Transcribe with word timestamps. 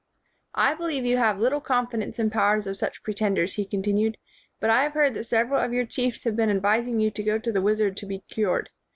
"I 0.55 0.73
believe 0.73 1.05
you 1.05 1.17
have 1.17 1.37
little 1.37 1.61
confidence 1.61 2.17
in 2.17 2.29
the 2.29 2.31
powers 2.33 2.65
of 2.65 2.75
such 2.75 3.03
pretenders," 3.03 3.53
he 3.53 3.65
continued, 3.67 4.17
''but 4.59 4.71
I 4.71 4.81
have 4.81 4.93
heard 4.95 5.13
that 5.13 5.25
several 5.25 5.61
of 5.61 5.73
your 5.73 5.85
chiefs 5.85 6.23
have 6.23 6.35
been 6.35 6.49
advising 6.49 6.99
you 6.99 7.11
to 7.11 7.21
go 7.21 7.37
to 7.37 7.51
the 7.51 7.61
wizard 7.61 7.95
to 7.97 8.07
be 8.07 8.21
cured. 8.21 8.71